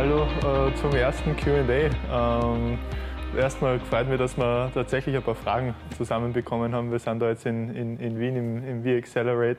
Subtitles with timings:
[0.00, 1.90] hallo äh, zum ersten QA.
[2.10, 2.78] Ähm,
[3.36, 6.90] erstmal gefreut mich, dass wir tatsächlich ein paar Fragen zusammenbekommen haben.
[6.90, 9.58] Wir sind da jetzt in, in, in Wien im, im V-Accelerate,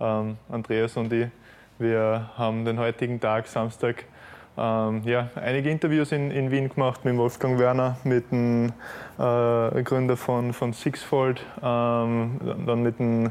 [0.00, 1.28] ähm, Andreas und ich.
[1.78, 4.06] Wir haben den heutigen Tag, Samstag,
[4.56, 8.72] ähm, ja, einige Interviews in, in Wien gemacht mit Wolfgang Werner, mit dem
[9.16, 13.30] äh, Gründer von, von Sixfold, ähm, dann mit dem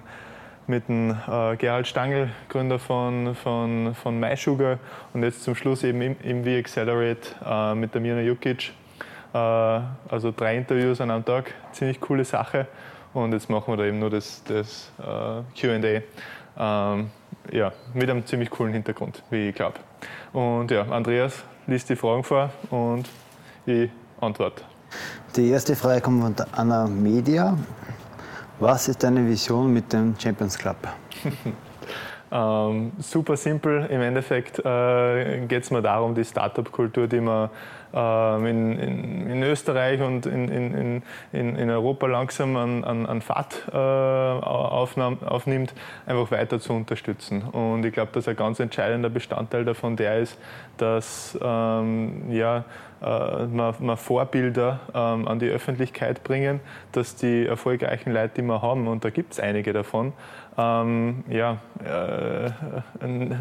[0.68, 4.80] mit dem äh, Gerald Stangl, Gründer von, von, von MySugar
[5.14, 8.74] und jetzt zum Schluss eben im, im V-Accelerate äh, mit der Mirna Jukic.
[9.34, 12.68] Äh, also drei Interviews an einem Tag, ziemlich coole Sache
[13.14, 16.02] und jetzt machen wir da eben nur das, das äh, Q&A.
[16.60, 17.12] Ähm,
[17.52, 19.76] ja, mit einem ziemlich coolen Hintergrund, wie ich glaube.
[20.34, 23.08] Und ja, Andreas liest die Fragen vor und
[23.66, 24.64] ich antworte.
[25.36, 27.58] Die erste Frage kommt von Anna Media.
[28.60, 30.78] Was ist deine Vision mit dem Champions Club?
[32.32, 33.86] ähm, super simpel.
[33.90, 37.50] Im Endeffekt äh, geht es mir darum, die Startup-Kultur, die man
[37.94, 43.78] ähm, in, in, in, Österreich und in, in Europa langsam an, an, an Fahrt äh,
[43.78, 45.74] aufnahm, aufnimmt,
[46.06, 47.44] einfach weiter zu unterstützen.
[47.44, 50.38] Und ich glaube, dass ein ganz entscheidender Bestandteil davon der ist,
[50.78, 52.66] dass ähm, ja,
[53.02, 56.60] äh, man, man, Vorbilder ähm, an die Öffentlichkeit bringen,
[56.92, 60.14] dass die erfolgreichen Leute, die wir haben, und da gibt es einige davon,
[60.58, 62.50] ähm, ja, äh,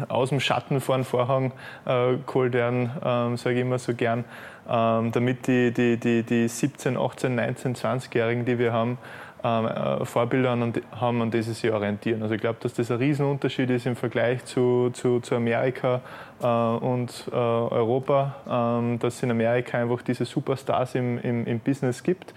[0.07, 1.51] aus dem Schatten vor den Vorhang
[1.85, 4.23] äh, geholt werden, ähm, sage ich immer so gern,
[4.69, 8.97] ähm, damit die, die, die, die 17, 18, 19, 20-Jährigen, die wir haben,
[9.43, 12.21] ähm, äh, Vorbilder an, haben, an das sie orientieren.
[12.23, 16.01] Also ich glaube, dass das ein Riesenunterschied ist im Vergleich zu, zu, zu Amerika
[16.41, 21.59] äh, und äh, Europa, ähm, dass es in Amerika einfach diese Superstars im, im, im
[21.59, 22.33] Business gibt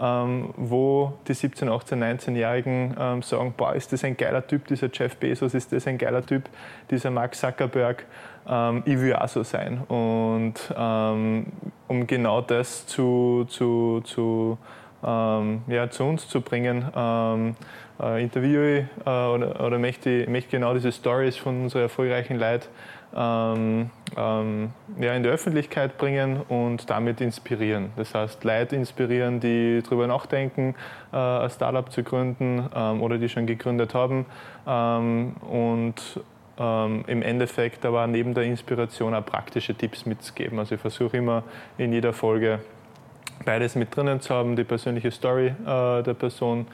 [0.00, 4.88] ähm, wo die 17-, 18-, 19-Jährigen ähm, sagen, boah, ist das ein geiler Typ, dieser
[4.92, 6.48] Jeff Bezos, ist das ein geiler Typ,
[6.90, 8.06] dieser Mark Zuckerberg,
[8.48, 9.82] ähm, ich will auch so sein.
[9.82, 11.46] Und ähm,
[11.88, 14.58] um genau das zu, zu, zu,
[15.04, 17.56] ähm, ja, zu uns zu bringen, ähm,
[18.00, 22.68] äh, interviewe äh, oder, oder möchte, möchte genau diese Stories von unseren erfolgreichen Leuten
[23.14, 27.90] ähm, ähm, ja, in die Öffentlichkeit bringen und damit inspirieren.
[27.96, 30.74] Das heißt, Leute inspirieren, die darüber nachdenken,
[31.12, 34.26] äh, ein Startup zu gründen ähm, oder die schon gegründet haben
[34.66, 36.20] ähm, und
[36.58, 40.58] ähm, im Endeffekt aber neben der Inspiration auch praktische Tipps mitzugeben.
[40.58, 41.42] Also ich versuche immer
[41.78, 42.60] in jeder Folge
[43.44, 46.66] beides mit drinnen zu haben, die persönliche Story äh, der Person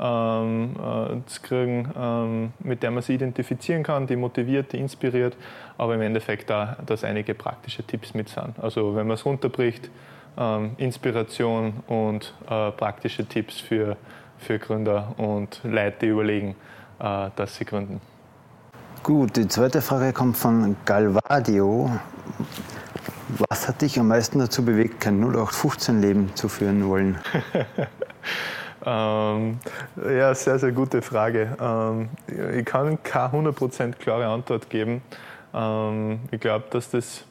[0.00, 5.36] ähm, äh, zu kriegen, ähm, mit der man sich identifizieren kann, die motiviert, die inspiriert,
[5.78, 8.58] aber im Endeffekt da, dass einige praktische Tipps mit sind.
[8.60, 9.90] Also wenn man es runterbricht,
[10.36, 13.96] ähm, Inspiration und äh, praktische Tipps für,
[14.38, 16.56] für Gründer und Leute, die überlegen,
[16.98, 18.00] äh, dass sie gründen.
[19.02, 21.90] Gut, die zweite Frage kommt von Galvadio.
[23.50, 27.18] Was hat dich am meisten dazu bewegt, kein 0815-Leben zu führen wollen?
[28.86, 29.58] Ähm,
[29.96, 31.56] ja, sehr, sehr gute Frage.
[31.60, 32.08] Ähm,
[32.58, 35.02] ich kann keine 100% klare Antwort geben.
[35.54, 37.24] Ähm, ich glaube, dass das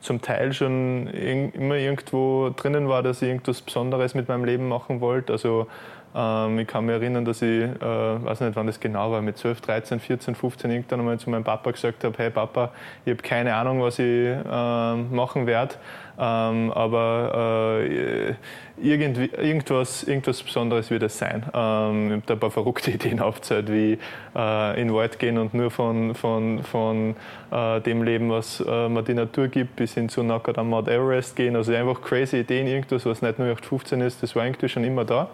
[0.00, 5.00] zum Teil schon immer irgendwo drinnen war, dass ich irgendwas Besonderes mit meinem Leben machen
[5.00, 5.32] wollte.
[5.34, 5.66] Also
[6.14, 9.36] ähm, ich kann mich erinnern, dass ich, äh, weiß nicht wann das genau war, mit
[9.36, 12.70] 12, 13, 14, 15 irgendwann einmal zu meinem Papa gesagt habe, hey Papa,
[13.04, 15.74] ich habe keine Ahnung, was ich äh, machen werde,
[16.16, 18.34] ähm, aber äh,
[18.76, 21.44] irgendwie, irgendwas, irgendwas Besonderes wird es sein.
[21.52, 23.98] Ähm, ich habe da ein paar verrückte Ideen aufgezählt, wie
[24.36, 27.16] äh, in den Wald gehen und nur von, von, von
[27.50, 30.88] äh, dem leben, was äh, mir die Natur gibt, bis hin zu Nackert am Mount
[30.88, 31.56] Everest gehen.
[31.56, 35.04] Also einfach crazy Ideen, irgendwas, was nicht nur 15 ist, das war irgendwie schon immer
[35.04, 35.28] da.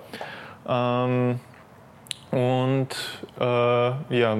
[0.68, 1.40] Ähm,
[2.30, 2.88] und
[3.40, 4.36] äh, ja,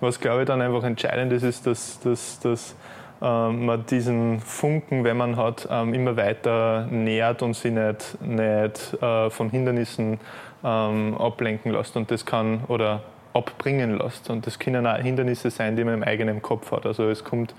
[0.00, 2.76] was glaube ich dann einfach entscheidend ist, ist, dass, dass, dass
[3.20, 9.02] äh, man diesen Funken, wenn man hat, ähm, immer weiter nährt und sich nicht, nicht
[9.02, 10.18] äh, von Hindernissen
[10.64, 11.96] ähm, ablenken lässt.
[11.96, 13.02] Und das kann, oder
[13.34, 14.30] abbringen lässt.
[14.30, 16.86] Und das können auch Hindernisse sein, die man im eigenen Kopf hat.
[16.86, 17.54] Also es kommt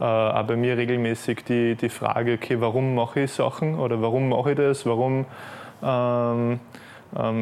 [0.00, 4.28] äh, auch bei mir regelmäßig die, die Frage, okay, warum mache ich Sachen oder warum
[4.28, 4.84] mache ich das?
[4.86, 5.24] Warum
[5.82, 6.60] ähm,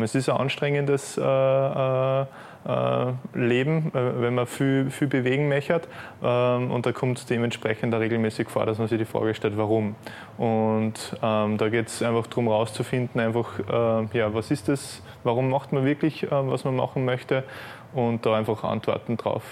[0.02, 5.82] es ist ein anstrengendes äh, äh, äh Leben, äh, wenn man viel, viel bewegen möchte.
[6.22, 9.56] Ähm, und da kommt es dementsprechend auch regelmäßig vor, dass man sich die Frage stellt,
[9.56, 9.94] warum.
[10.38, 15.50] Und ähm, da geht es einfach darum, herauszufinden, einfach, äh, ja, was ist das, warum
[15.50, 17.44] macht man wirklich, äh, was man machen möchte
[17.92, 19.44] und da einfach Antworten drauf,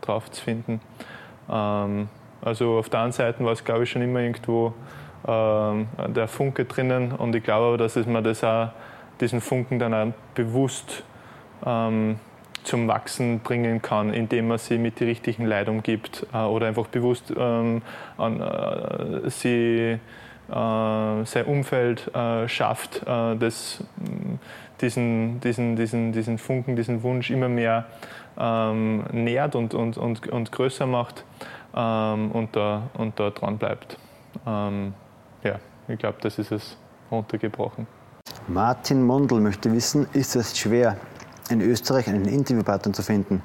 [0.00, 0.80] drauf zu finden.
[1.50, 2.08] Ähm,
[2.42, 4.72] also auf der einen Seite war es, glaube ich, schon immer irgendwo
[5.26, 8.68] ähm, der Funke drinnen und ich glaube aber, dass es mir das auch
[9.20, 11.04] diesen Funken dann auch bewusst
[11.64, 12.18] ähm,
[12.64, 16.88] zum Wachsen bringen kann, indem man sie mit die richtigen Leid umgibt äh, oder einfach
[16.88, 17.82] bewusst ähm,
[18.18, 19.98] an, äh, sie
[20.48, 23.84] äh, sein Umfeld äh, schafft, äh, das
[24.80, 27.86] diesen, diesen, diesen, diesen Funken, diesen Wunsch immer mehr
[28.38, 31.24] ähm, nährt und, und, und, und größer macht
[31.74, 33.98] ähm, und, da, und da dran bleibt.
[34.46, 34.94] Ähm,
[35.42, 35.58] ja,
[35.88, 36.76] ich glaube, das ist es
[37.10, 37.86] runtergebrochen.
[38.48, 40.96] Martin Mondl möchte wissen, ist es schwer,
[41.50, 43.42] in Österreich einen Interviewpartner zu finden?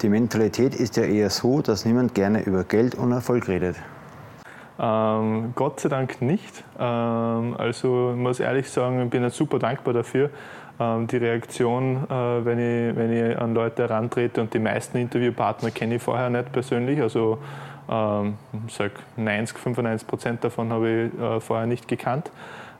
[0.00, 3.76] Die Mentalität ist ja eher so, dass niemand gerne über Geld und Erfolg redet.
[4.78, 6.64] Ähm, Gott sei Dank nicht.
[6.78, 10.30] Ähm, also ich muss ehrlich sagen, ich bin super dankbar dafür.
[10.80, 15.72] Ähm, die Reaktion, äh, wenn, ich, wenn ich an Leute herantrete und die meisten Interviewpartner
[15.72, 17.02] kenne ich vorher nicht persönlich.
[17.02, 17.36] Also
[17.90, 22.30] ähm, sag 90, 95 Prozent davon habe ich äh, vorher nicht gekannt.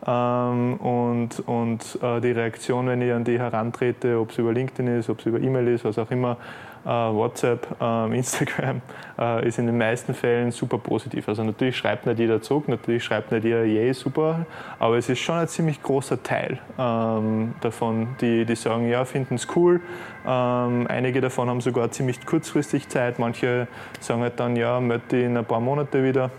[0.08, 4.98] Ähm, und und äh, die Reaktion, wenn ich an die herantrete, ob es über LinkedIn
[4.98, 6.38] ist, ob es über E-Mail ist, was auch immer,
[6.86, 8.80] äh, WhatsApp, ähm, Instagram,
[9.18, 11.28] äh, ist in den meisten Fällen super positiv.
[11.28, 14.46] Also natürlich schreibt nicht jeder zurück, natürlich schreibt nicht jeder, yay, super,
[14.78, 19.34] aber es ist schon ein ziemlich großer Teil ähm, davon, die, die sagen, ja, finden
[19.34, 19.80] es cool.
[20.24, 23.66] Einige davon haben sogar ziemlich kurzfristig Zeit, manche
[24.00, 26.30] sagen halt dann, ja, möchte ich in ein paar Monate wieder,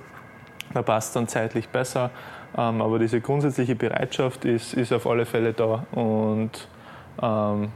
[0.74, 2.12] da passt dann zeitlich besser.
[2.58, 6.52] Ähm, aber diese grundsätzliche Bereitschaft ist, ist auf alle Fälle da und
[7.22, 7.72] ähm,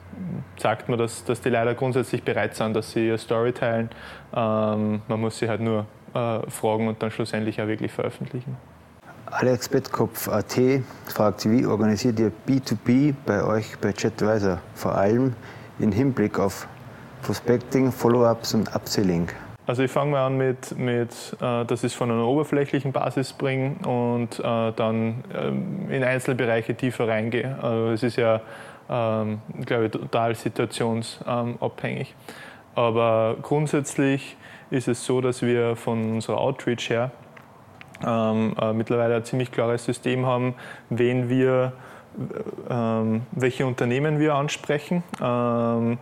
[0.57, 3.89] sagt man, dass, dass die leider grundsätzlich bereit sind, dass sie ihre Story teilen.
[4.33, 8.57] Ähm, man muss sie halt nur äh, fragen und dann schlussendlich auch wirklich veröffentlichen.
[9.25, 10.59] Alex Bettkopf.at
[11.07, 14.59] fragt, wie organisiert ihr B2B bei euch bei ChatWiser?
[14.75, 15.33] Vor allem
[15.79, 16.67] im Hinblick auf
[17.23, 19.29] Prospecting, Follow-ups und Upselling.
[19.65, 23.31] Also ich fange mal an mit, mit äh, dass ich es von einer oberflächlichen Basis
[23.33, 27.57] bringe und äh, dann ähm, in Einzelbereiche tiefer reingehe.
[27.61, 28.41] Also es ist ja
[28.89, 32.13] ähm, glaube ich, total situationsabhängig.
[32.75, 34.35] Aber grundsätzlich
[34.69, 37.11] ist es so, dass wir von unserer Outreach her
[38.05, 40.55] ähm, äh, mittlerweile ein ziemlich klares System haben,
[40.89, 41.73] wen wir,
[42.69, 45.03] ähm, welche Unternehmen wir ansprechen.
[45.21, 45.97] Ähm,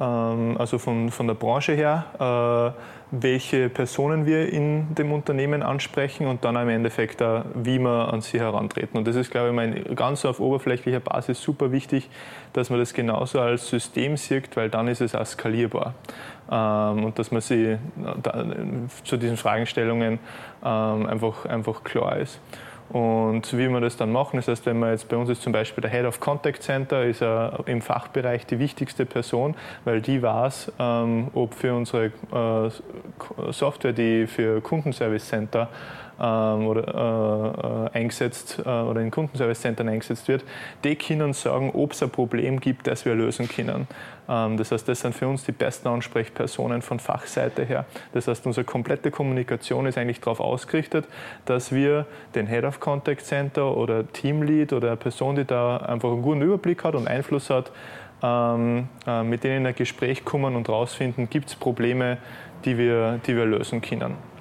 [0.00, 2.74] ähm also von, von der Branche her.
[3.06, 7.20] Äh, welche Personen wir in dem Unternehmen ansprechen und dann im Endeffekt
[7.54, 8.98] wie wir an sie herantreten.
[8.98, 12.08] Und das ist, glaube ich, mal ganz auf oberflächlicher Basis super wichtig,
[12.52, 15.94] dass man das genauso als System sieht, weil dann ist es auch skalierbar.
[16.50, 17.78] Ähm, und dass man sie
[19.04, 20.18] zu diesen Fragestellungen
[20.64, 22.40] ähm, einfach, einfach klar ist.
[22.90, 25.52] Und wie wir das dann machen, das heißt, wenn man jetzt bei uns ist zum
[25.52, 29.54] Beispiel der Head of Contact Center, ist er im Fachbereich die wichtigste Person,
[29.84, 35.68] weil die weiß, ähm, ob für unsere äh, Software, die für Kundenservice Center
[36.20, 40.44] ähm, oder äh, eingesetzt äh, oder in Kundenservice-Centern eingesetzt wird,
[40.84, 43.86] die können sagen, ob es ein Problem gibt, das wir lösen können.
[44.28, 47.84] Ähm, das heißt, das sind für uns die besten Ansprechpersonen von Fachseite her.
[48.12, 51.06] Das heißt, unsere komplette Kommunikation ist eigentlich darauf ausgerichtet,
[51.44, 56.10] dass wir den Head of Contact Center oder Teamlead oder eine Person, die da einfach
[56.10, 57.70] einen guten Überblick hat und Einfluss hat,
[58.22, 62.18] ähm, äh, mit denen in ein Gespräch kommen und herausfinden, gibt es Probleme,
[62.64, 64.35] die wir, die wir lösen können.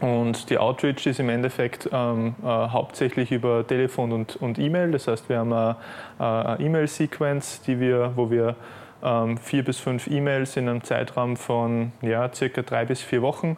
[0.00, 4.92] Und die Outreach ist im Endeffekt ähm, äh, hauptsächlich über Telefon und, und E-Mail.
[4.92, 5.76] Das heißt, wir haben eine,
[6.18, 8.54] eine E-Mail-Sequenz, wir, wo wir
[9.02, 13.56] ähm, vier bis fünf E-Mails in einem Zeitraum von ja, circa drei bis vier Wochen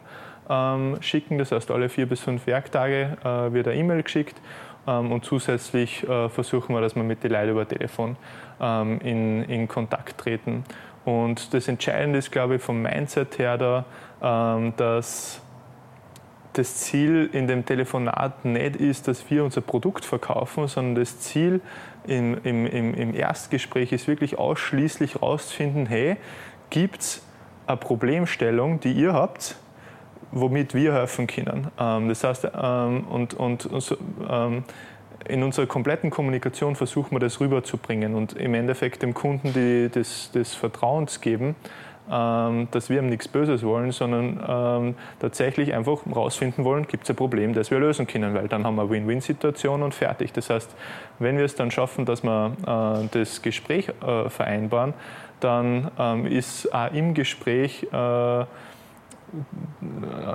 [0.49, 1.37] ähm, schicken.
[1.37, 4.39] Das heißt, alle vier bis fünf Werktage äh, wird eine E-Mail geschickt.
[4.87, 8.17] Ähm, und zusätzlich äh, versuchen wir, dass wir mit den Leuten über Telefon
[8.59, 10.63] ähm, in, in Kontakt treten.
[11.05, 13.85] Und das Entscheidende ist, glaube ich, vom Mindset her da,
[14.21, 15.41] ähm, dass
[16.53, 21.61] das Ziel in dem Telefonat nicht ist, dass wir unser Produkt verkaufen, sondern das Ziel
[22.05, 26.17] im, im, im Erstgespräch ist wirklich ausschließlich herauszufinden, hey,
[26.69, 27.25] gibt es
[27.67, 29.55] eine Problemstellung, die ihr habt,
[30.31, 31.67] womit wir helfen können.
[31.79, 33.69] Ähm, das heißt, ähm, und, und,
[34.29, 34.63] ähm,
[35.27, 40.31] in unserer kompletten Kommunikation versuchen wir das rüberzubringen und im Endeffekt dem Kunden die, des,
[40.31, 41.55] des Vertrauens geben,
[42.09, 47.15] dass wir ihm nichts Böses wollen, sondern ähm, tatsächlich einfach herausfinden wollen, gibt es ein
[47.15, 50.33] Problem, das wir lösen können, weil dann haben wir eine Win-Win-Situation und fertig.
[50.33, 50.75] Das heißt,
[51.19, 54.93] wenn wir es dann schaffen, dass wir äh, das Gespräch äh, vereinbaren,
[55.39, 58.45] dann ähm, ist auch im Gespräch äh,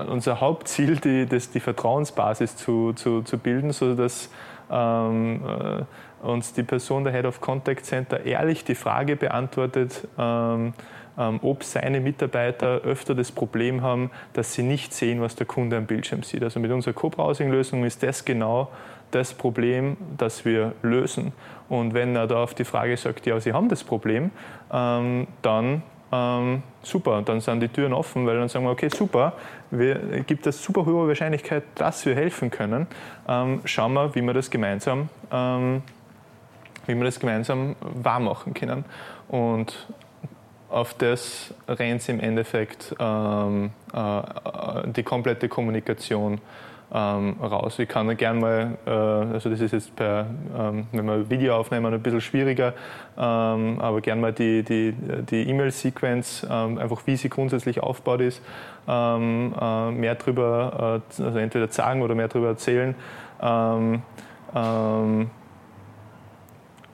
[0.08, 4.30] unser Hauptziel, die, das, die Vertrauensbasis zu, zu, zu bilden, sodass
[4.70, 10.56] ähm, äh, uns die Person der Head of Contact Center ehrlich die Frage beantwortet, ähm,
[10.56, 10.72] ähm,
[11.16, 15.86] ob seine Mitarbeiter öfter das Problem haben, dass sie nicht sehen, was der Kunde am
[15.86, 16.42] Bildschirm sieht.
[16.42, 18.68] Also mit unserer Co-Browsing-Lösung ist das genau
[19.12, 21.32] das Problem, das wir lösen.
[21.68, 24.30] Und wenn er da auf die Frage sagt, ja, Sie haben das Problem,
[24.72, 25.80] ähm, dann äh,
[26.12, 29.32] ähm, super, dann sind die Türen offen, weil dann sagen wir, okay, super,
[29.70, 29.96] wir,
[30.26, 32.86] gibt es super hohe Wahrscheinlichkeit, dass wir helfen können.
[33.28, 35.82] Ähm, schauen wir, wie wir das gemeinsam, ähm,
[36.86, 38.84] wie wir das gemeinsam wahr können.
[39.28, 39.88] Und
[40.68, 44.22] auf das rennt im Endeffekt ähm, äh,
[44.86, 46.40] die komplette Kommunikation
[46.92, 47.78] ähm, raus.
[47.78, 48.90] Ich kann gerne mal, äh,
[49.34, 52.74] also das ist jetzt per, ähm, wenn wir Video aufnehmen, ein bisschen schwieriger,
[53.18, 54.94] ähm, aber gerne mal die, die,
[55.30, 58.42] die E-Mail-Sequenz, ähm, einfach wie sie grundsätzlich aufgebaut ist,
[58.88, 62.94] ähm, äh, mehr darüber, äh, also entweder sagen oder mehr darüber erzählen.
[63.42, 64.02] Ähm,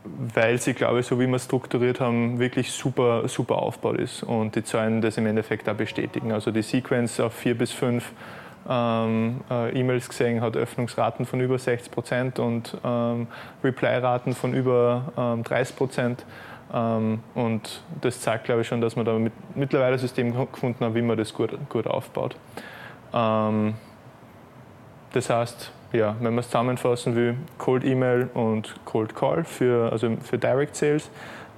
[0.04, 4.22] weil sie, glaube ich, so wie wir es strukturiert haben, wirklich super, super aufgebaut ist
[4.22, 6.32] und die Zahlen das im Endeffekt auch bestätigen.
[6.32, 8.12] Also die Sequenz auf vier bis fünf
[8.68, 13.26] ähm, äh, E-Mails gesehen hat, Öffnungsraten von über 60 Prozent und ähm,
[13.62, 16.24] Reply-Raten von über ähm, 30 Prozent.
[16.72, 20.84] Ähm, und das zeigt, glaube ich, schon, dass man da mit, mittlerweile ein System gefunden
[20.84, 22.36] hat, wie man das gut, gut aufbaut.
[23.12, 23.74] Ähm,
[25.12, 30.16] das heißt, ja, wenn man es zusammenfassen will, Cold E-Mail und Cold Call für, also
[30.22, 31.10] für Direct Sales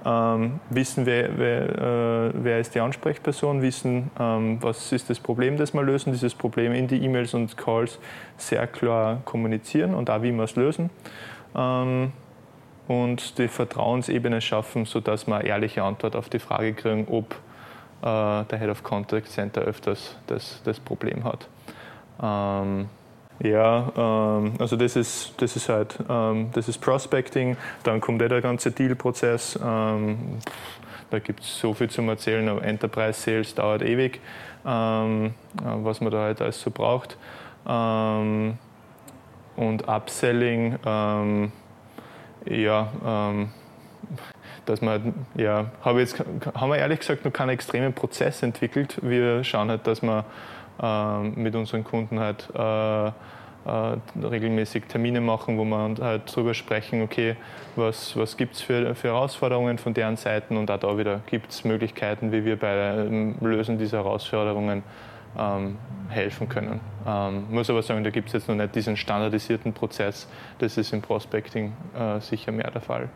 [0.05, 5.57] ähm, wissen, wer, wer, äh, wer, ist die Ansprechperson, wissen, ähm, was ist das Problem,
[5.57, 7.97] das wir lösen, dieses Problem in die E-Mails und Calls
[8.37, 10.91] sehr klar kommunizieren und auch wie wir es lösen.
[11.55, 12.11] Ähm,
[12.87, 17.33] und die Vertrauensebene schaffen, sodass wir eine ehrliche Antwort auf die Frage kriegen, ob
[18.03, 21.47] äh, der Head of Contact Center öfters das, das Problem hat.
[23.39, 28.27] Ja, ähm, also das ist, das ist halt, ähm, das ist Prospecting, dann kommt eh
[28.27, 29.59] der ganze Deal-Prozess.
[29.61, 30.39] Ähm,
[31.09, 34.21] da gibt es so viel zum Erzählen, aber Enterprise Sales dauert ewig,
[34.65, 37.17] ähm, äh, was man da halt alles so braucht.
[37.67, 38.57] Ähm,
[39.57, 41.51] und Upselling, ähm,
[42.45, 42.91] ja,
[44.65, 46.21] dass man, ja, habe jetzt,
[46.53, 48.97] haben wir ehrlich gesagt noch keinen extremen Prozess entwickelt.
[49.01, 50.25] Wir schauen halt, dass ähm,
[51.35, 53.11] mit unseren Kunden halt äh,
[53.65, 57.35] äh, regelmäßig Termine machen, wo wir halt darüber sprechen, okay,
[57.75, 61.51] was, was gibt es für, für Herausforderungen von deren Seiten und auch da wieder gibt
[61.51, 64.83] es Möglichkeiten, wie wir beim Lösen dieser Herausforderungen
[65.35, 65.77] ähm,
[66.09, 66.79] helfen können.
[67.07, 70.27] Ähm, muss aber sagen, da gibt es jetzt noch nicht diesen standardisierten Prozess.
[70.59, 73.09] Das ist im Prospecting äh, sicher mehr der Fall.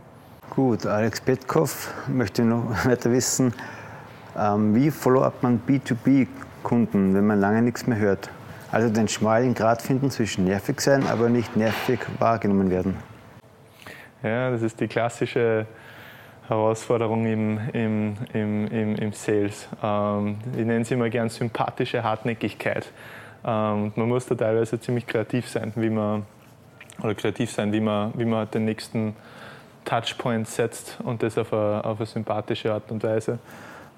[0.50, 3.54] Gut, Alex Petkov möchte noch weiter wissen,
[4.36, 6.28] ähm, wie follow-up man B2B
[6.64, 8.30] Kunden, wenn man lange nichts mehr hört.
[8.72, 12.98] Also den schmalen Grad finden zwischen nervig sein, aber nicht nervig wahrgenommen werden.
[14.22, 15.66] Ja, das ist die klassische
[16.48, 19.68] Herausforderung im, im, im, im, im Sales.
[19.82, 22.92] Ähm, ich nenne sie immer gern sympathische Hartnäckigkeit.
[23.46, 26.26] Ähm, man muss da teilweise ziemlich kreativ sein, wie man,
[27.02, 29.16] oder kreativ sein, wie man, wie man den nächsten
[29.86, 33.40] Touchpoint setzt und das auf eine, auf eine sympathische Art und Weise.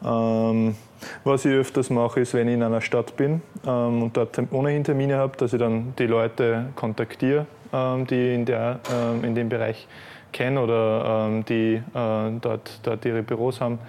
[0.04, 0.76] Ähm,
[1.24, 4.84] was ich öfters mache, ist, wenn ich in einer Stadt bin ähm, und dort ohnehin
[4.84, 9.50] Termine habe, dass ich dann die Leute kontaktiere, ähm, die in, der, ähm, in dem
[9.50, 9.88] Bereich
[10.32, 13.80] kennen oder ähm, die äh, dort, dort ihre Büros haben.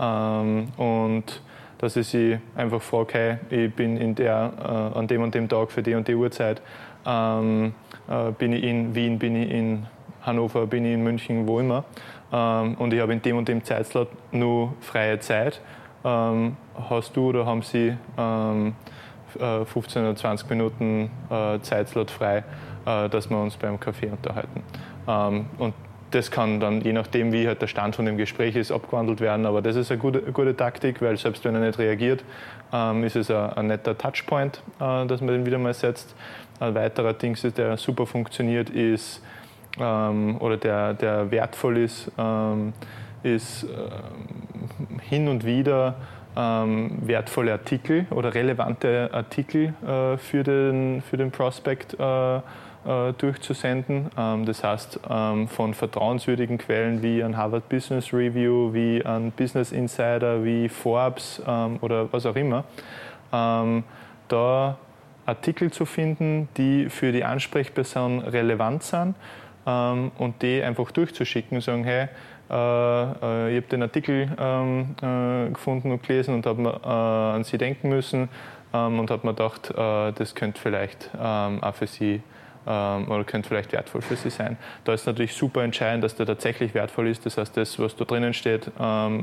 [0.00, 1.42] Ähm, und
[1.78, 4.52] dass ich sie einfach frage, hey, ich bin in der,
[4.94, 6.62] äh, an dem und dem Tag für die und die Uhrzeit,
[7.04, 9.86] äh, bin ich in Wien, bin ich in
[10.22, 11.84] Hannover, bin ich in München, wo immer
[12.32, 15.60] ähm, und ich habe in dem und dem Zeitslot nur freie Zeit.
[16.04, 16.56] Ähm,
[16.88, 18.74] hast du oder haben Sie ähm,
[19.38, 22.44] 15 äh, oder 20 Minuten äh, Zeitslot frei,
[22.86, 24.62] äh, dass wir uns beim Café unterhalten?
[25.06, 25.74] Ähm, und
[26.10, 29.46] das kann dann, je nachdem, wie halt der Stand von dem Gespräch ist, abgewandelt werden.
[29.46, 32.24] Aber das ist eine gute, eine gute Taktik, weil selbst wenn er nicht reagiert,
[32.72, 36.14] ähm, ist es ein, ein, netter Touchpoint, äh, dass man den wieder mal setzt.
[36.60, 39.22] Ein weiterer Ding, der super funktioniert, ist
[39.78, 42.72] ähm, oder der, der wertvoll ist, ähm,
[43.22, 43.68] ist äh,
[45.08, 45.94] hin und wieder
[46.36, 52.40] ähm, wertvolle Artikel oder relevante Artikel äh, für, den, für den Prospect äh, äh
[53.18, 54.10] durchzusenden.
[54.16, 59.72] Ähm, das heißt, ähm, von vertrauenswürdigen Quellen wie an Harvard Business Review, wie an Business
[59.72, 62.64] Insider, wie Forbes ähm, oder was auch immer.
[64.28, 64.76] da
[65.24, 69.14] Artikel zu finden, die für die Ansprechperson relevant sind
[69.66, 72.08] ähm, und die einfach durchzuschicken und sagen, hey,
[72.50, 77.44] äh, äh, ich habe den Artikel ähm, äh, gefunden und gelesen und habe äh, an
[77.44, 78.28] Sie denken müssen
[78.74, 82.22] ähm, und habe mir gedacht, äh, das könnte vielleicht ähm, auch für Sie
[82.64, 84.56] oder könnte vielleicht wertvoll für Sie sein.
[84.84, 87.26] Da ist natürlich super entscheidend, dass der tatsächlich wertvoll ist.
[87.26, 88.70] Das heißt, das, was da drinnen steht,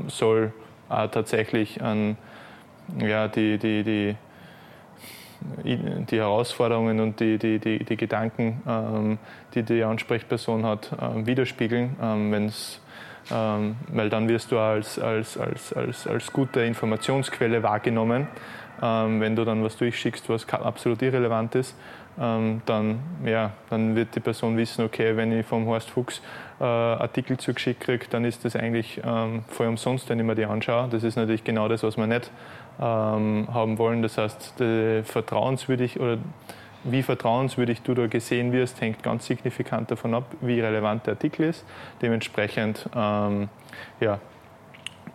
[0.08, 0.52] soll
[0.90, 2.18] tatsächlich an
[2.98, 4.16] ja, die, die, die
[5.64, 9.18] die Herausforderungen und die, die, die, die Gedanken, ähm,
[9.54, 11.96] die die Ansprechperson hat, ähm, widerspiegeln.
[12.02, 12.80] Ähm, Wenn es
[13.32, 18.26] ähm, weil dann wirst du als, als, als, als, als gute Informationsquelle wahrgenommen.
[18.82, 21.76] Ähm, wenn du dann was durchschickst, was absolut irrelevant ist,
[22.16, 26.20] dann, ja, dann wird die Person wissen, okay, wenn ich vom Horst Fuchs
[26.60, 29.00] äh, Artikel zugeschickt kriege, dann ist das eigentlich
[29.48, 30.88] voll umsonst, wenn ich mir die anschaue.
[30.90, 32.30] Das ist natürlich genau das, was wir nicht
[32.80, 34.02] ähm, haben wollen.
[34.02, 34.54] Das heißt,
[35.04, 36.18] vertrauenswürdig oder
[36.84, 41.44] wie vertrauenswürdig du da gesehen wirst, hängt ganz signifikant davon ab, wie relevant der Artikel
[41.44, 41.64] ist.
[42.00, 43.48] Dementsprechend ähm,
[44.00, 44.18] ja,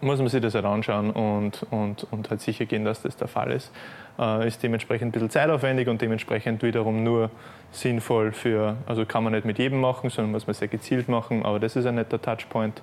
[0.02, 3.28] muss man sich das halt anschauen und, und, und halt sicher gehen, dass das der
[3.28, 3.72] Fall ist.
[4.20, 7.32] Äh, ist dementsprechend ein bisschen zeitaufwendig und dementsprechend wiederum nur
[7.72, 11.44] sinnvoll für, also kann man nicht mit jedem machen, sondern muss man sehr gezielt machen,
[11.44, 12.82] aber das ist ein netter Touchpoint.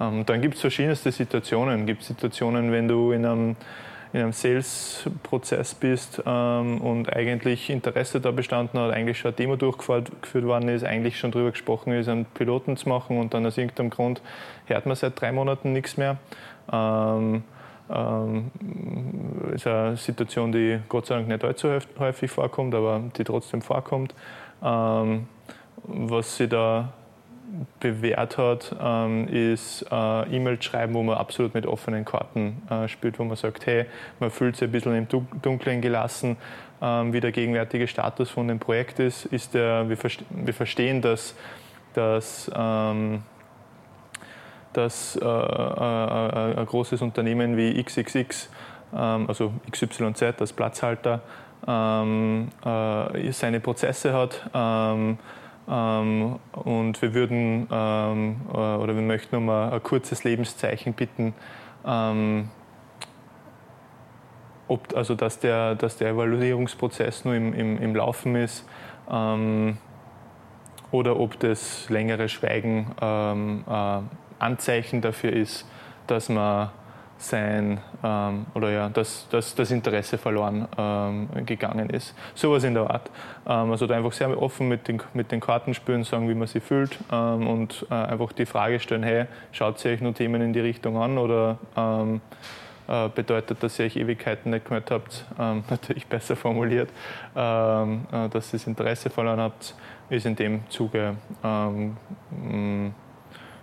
[0.00, 1.80] Ähm, dann gibt es verschiedenste Situationen.
[1.80, 3.56] Es gibt Situationen, wenn du in einem
[4.12, 9.56] in einem Sales-Prozess bist ähm, und eigentlich Interesse da bestanden hat, eigentlich schon eine Demo
[9.56, 13.56] durchgeführt worden ist, eigentlich schon darüber gesprochen ist, einen Piloten zu machen und dann aus
[13.56, 14.20] irgendeinem Grund
[14.66, 16.16] hört man seit drei Monaten nichts mehr.
[16.72, 17.44] Ähm,
[17.88, 18.50] ähm,
[19.52, 24.14] ist eine Situation, die Gott sei Dank nicht allzu häufig vorkommt, aber die trotzdem vorkommt.
[24.62, 25.26] Ähm,
[25.84, 26.92] was sie da
[27.80, 33.18] bewährt hat, ähm, ist äh, E-Mail schreiben, wo man absolut mit offenen Karten äh, spielt,
[33.18, 33.86] wo man sagt, hey,
[34.18, 35.08] man fühlt sich ein bisschen im
[35.42, 36.36] Dunkeln gelassen,
[36.80, 39.26] ähm, wie der gegenwärtige Status von dem Projekt ist.
[39.26, 41.34] ist der, wir, verste wir verstehen, dass,
[41.94, 43.22] dass, ähm,
[44.72, 48.48] dass äh, äh ein großes Unternehmen wie XXX,
[48.94, 51.20] ähm, also XYZ als Platzhalter,
[51.66, 54.40] ähm, äh, seine Prozesse hat
[55.70, 61.32] ähm, und wir würden ähm, äh, oder wir möchten um ein, ein kurzes Lebenszeichen bitten,
[61.86, 62.48] ähm,
[64.66, 68.66] ob, also dass der, dass der Evaluierungsprozess nur im, im, im Laufen ist
[69.10, 69.78] ähm,
[70.90, 74.00] oder ob das längere Schweigen ähm, äh,
[74.40, 75.66] Anzeichen dafür ist,
[76.06, 76.70] dass man
[77.20, 82.14] sein ähm, oder ja, dass, dass das Interesse verloren ähm, gegangen ist.
[82.34, 83.10] Sowas in der Art.
[83.46, 86.48] Ähm, also da einfach sehr offen mit den, mit den Karten spielen, sagen, wie man
[86.48, 90.40] sie fühlt ähm, und äh, einfach die Frage stellen, hey, schaut sie euch nur Themen
[90.40, 92.20] in die Richtung an oder ähm,
[92.88, 98.52] äh, bedeutet, dass ihr euch Ewigkeiten nicht gehört habt, ähm, natürlich besser formuliert, äh, dass
[98.52, 99.74] ihr das Interesse verloren habt,
[100.08, 102.92] ist in dem Zuge mh,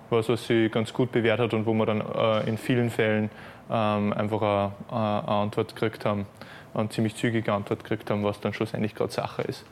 [0.10, 3.30] was, was sie ganz gut bewährt hat und wo wir dann äh, in vielen Fällen
[3.70, 6.26] ähm, einfach eine, eine, Antwort gekriegt haben,
[6.74, 9.66] eine ziemlich zügige Antwort gekriegt haben, was dann schlussendlich gerade Sache ist.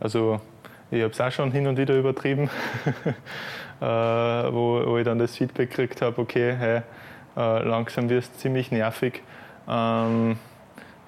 [0.00, 0.40] Also
[0.90, 2.48] ich habe es auch schon hin und wieder übertrieben,
[3.80, 6.82] äh, wo, wo, ich dann das Feedback gekriegt habe, okay, hey,
[7.36, 9.22] äh, langsam wirst du ziemlich nervig.
[9.68, 10.38] Ähm,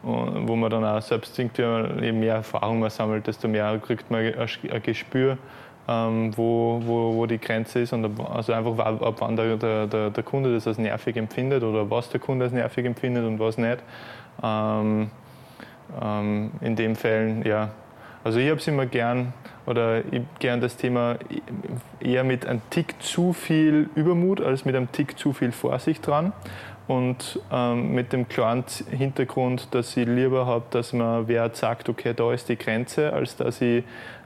[0.02, 4.20] wo man dann auch selbst irgendwie, je mehr Erfahrung man sammelt, desto mehr kriegt man
[4.32, 5.36] ein Gespür,
[5.88, 10.10] ähm, wo, wo, wo die Grenze ist und ab, also einfach ab wann der, der,
[10.10, 13.58] der, Kunde das als nervig empfindet oder was der Kunde als nervig empfindet und was
[13.58, 13.78] nicht.
[14.42, 15.10] Ähm,
[16.00, 17.70] ähm, in den Fällen, ja.
[18.22, 19.32] Also ich habe es immer gern
[19.66, 21.16] oder ich gern das Thema
[22.00, 26.32] eher mit einem Tick zu viel Übermut als mit einem Tick zu viel Vorsicht dran
[26.90, 32.14] und ähm, mit dem klaren Hintergrund, dass ich lieber habe, dass man wer sagt, okay,
[32.16, 33.85] da ist die Grenze, als dass ich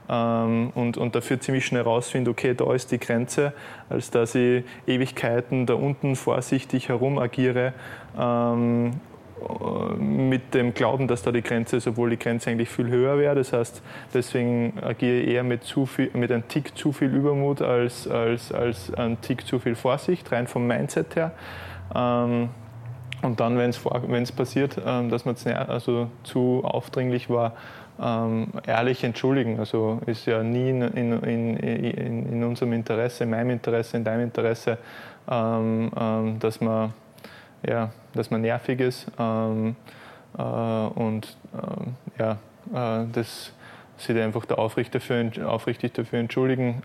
[0.09, 3.53] ähm, und, und dafür ziemlich schnell rausfinde, okay, da ist die Grenze,
[3.87, 7.73] als dass ich Ewigkeiten da unten vorsichtig herum agiere
[8.19, 8.93] ähm,
[9.99, 13.35] mit dem Glauben, dass da die Grenze ist, obwohl die Grenze eigentlich viel höher wäre.
[13.35, 17.61] Das heißt, deswegen agiere ich eher mit, zu viel, mit einem Tick zu viel Übermut
[17.61, 21.31] als, als, als ein Tick zu viel Vorsicht, rein vom Mindset her.
[21.93, 22.49] Ähm,
[23.21, 23.69] und dann, wenn
[24.23, 25.35] es passiert, ähm, dass man
[25.67, 27.53] also zu aufdringlich war,
[28.01, 29.59] ähm, ehrlich entschuldigen.
[29.59, 34.23] Also ist ja nie in, in, in, in, unserem Interesse, in meinem Interesse, in deinem
[34.23, 34.77] Interesse,
[35.25, 36.93] dass, man,
[37.65, 39.07] ja, dass man nervig ist.
[40.37, 41.37] Äh, und
[42.19, 42.31] ja,
[42.73, 43.53] äh, das
[43.97, 46.81] sich einfach da aufrichtig dafür, aufrichtig dafür entschuldigen.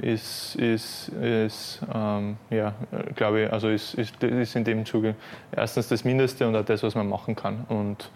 [0.00, 2.74] Äh, ist, ist, ist ähm, ja,
[3.14, 5.14] glaube ich, also ist, ist, ist in dem Zuge
[5.54, 7.64] erstens das Mindeste und auch das, was man machen kann.
[7.68, 8.10] Und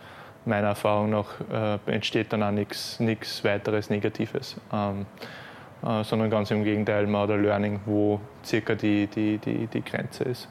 [0.44, 5.06] meiner Erfahrung nach äh, entsteht dann auch nichts weiteres Negatives, ähm,
[5.82, 9.82] äh, sondern ganz im Gegenteil, man hat ein Learning, wo circa die, die, die, die
[9.82, 10.48] Grenze ist.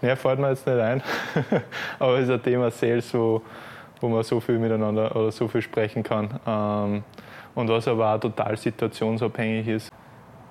[0.00, 1.02] Mehr fällt mir jetzt nicht ein,
[1.98, 3.42] aber es ist ein Thema Sales, wo,
[4.02, 6.40] wo man so viel miteinander oder so viel sprechen kann.
[6.46, 7.04] Ähm,
[7.54, 9.90] und was aber auch total situationsabhängig ist.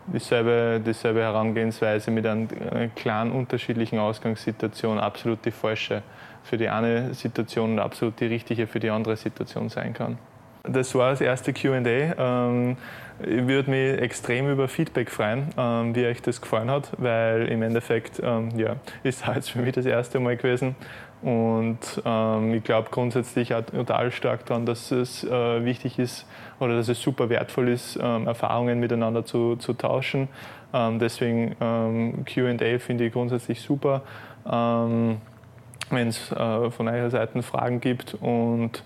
[0.07, 2.47] Dieselbe, dieselbe Herangehensweise mit einer
[2.95, 6.01] kleinen unterschiedlichen Ausgangssituation absolut die falsche
[6.43, 10.17] für die eine Situation und absolut die richtige für die andere Situation sein kann.
[10.63, 11.81] Das war das erste QA.
[11.85, 12.77] Ähm,
[13.19, 17.61] ich würde mich extrem über Feedback freuen, ähm, wie euch das gefallen hat, weil im
[17.63, 20.75] Endeffekt ähm, ja, ist es für mich das erste Mal gewesen.
[21.21, 26.25] Und ähm, ich glaube grundsätzlich auch total stark daran, dass es äh, wichtig ist
[26.59, 30.29] oder dass es super wertvoll ist, ähm, Erfahrungen miteinander zu, zu tauschen.
[30.73, 34.01] Ähm, deswegen ähm, QA finde ich grundsätzlich super.
[34.43, 38.83] Wenn es äh, von eurer Seite Fragen gibt und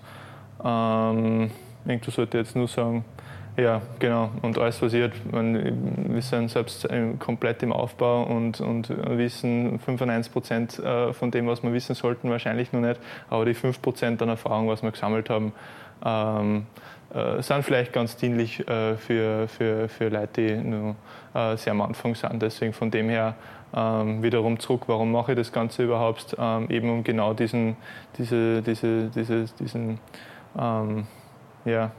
[0.62, 3.04] irgendwo sollte jetzt nur sagen,
[3.56, 4.30] ja, genau.
[4.42, 5.12] Und alles passiert.
[5.32, 6.88] Wir sind selbst
[7.18, 12.30] komplett im Aufbau und, und wissen 95 Prozent äh, von dem, was wir wissen sollten,
[12.30, 13.00] wahrscheinlich noch nicht.
[13.30, 15.52] Aber die 5 Prozent an Erfahrung, was wir gesammelt haben,
[16.04, 16.66] ähm,
[17.14, 20.96] äh, sind vielleicht ganz dienlich äh, für, für, für Leute, die nur
[21.34, 22.42] äh, sehr am Anfang sind.
[22.42, 23.34] Deswegen von dem her
[23.74, 26.36] ähm, wiederum zurück, warum mache ich das Ganze überhaupt?
[26.38, 27.76] Ähm, eben um genau diesen,
[28.18, 29.98] diese, diese, diese, diesen
[30.58, 31.06] ähm,
[31.64, 31.90] ja, äh,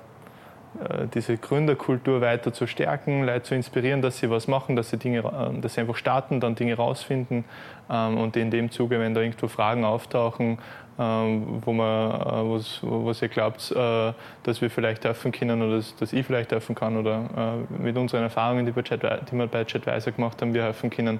[1.13, 5.19] diese Gründerkultur weiter zu stärken, Leute zu inspirieren, dass sie was machen, dass sie, Dinge,
[5.19, 7.45] äh, dass sie einfach starten, dann Dinge rausfinden
[7.89, 10.59] ähm, und in dem Zuge, wenn da irgendwo Fragen auftauchen,
[10.99, 12.11] ähm, wo, man,
[12.51, 16.51] was, was ihr glaubt, äh, dass wir vielleicht helfen können oder dass, dass ich vielleicht
[16.51, 20.63] helfen kann oder mit unseren Erfahrungen, die Chat, die wir bei Chatweiser gemacht haben, wir
[20.63, 21.19] helfen können,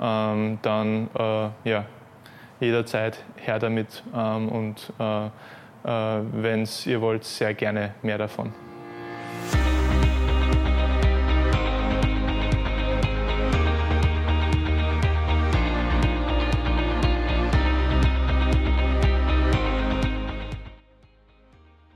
[0.00, 1.08] ähm, dann
[1.64, 1.84] ja,
[2.60, 4.92] jederzeit her damit und
[5.82, 8.63] wenn ihr wollt, sehr gerne mehr davon.